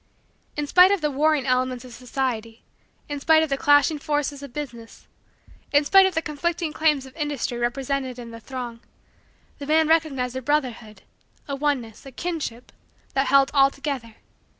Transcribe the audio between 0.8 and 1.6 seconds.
of the warring